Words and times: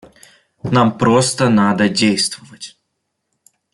Нам 0.63 0.97
просто 0.97 1.47
надо 1.49 1.87
действовать. 1.87 2.75